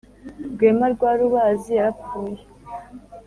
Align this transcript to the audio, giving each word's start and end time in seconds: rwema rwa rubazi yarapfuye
rwema 0.53 0.85
rwa 0.93 1.11
rubazi 1.19 1.69
yarapfuye 1.77 2.41